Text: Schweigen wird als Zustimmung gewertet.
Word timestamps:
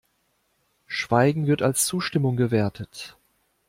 Schweigen 0.87 1.45
wird 1.45 1.61
als 1.61 1.85
Zustimmung 1.85 2.35
gewertet. 2.35 3.17